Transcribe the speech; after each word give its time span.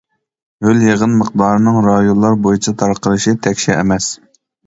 ھۆل-يېغىن 0.67 1.11
مىقدارىنىڭ 1.17 1.77
رايونلار 1.89 2.39
بويىچە 2.47 2.73
تارقىلىشى 2.81 3.35
تەكشى 3.47 3.77
ئەمەس. 3.77 4.09